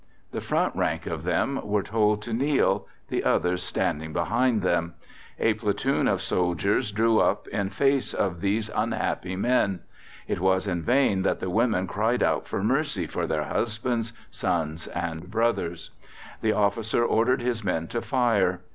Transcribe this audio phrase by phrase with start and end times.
[0.31, 4.95] The front rank of them were then told to kneel, the others standing behind them.
[5.37, 9.81] A platoon of soldiers drew up in face of these unhappy men.
[10.27, 14.87] It was in vain that the women cried out for mercy for their husbands, sons,
[14.87, 15.91] and brothers.
[16.41, 18.61] The officer ordered his men to fire.